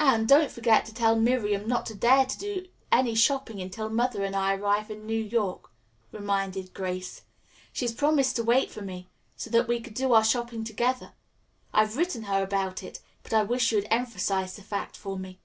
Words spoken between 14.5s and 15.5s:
the fact for me."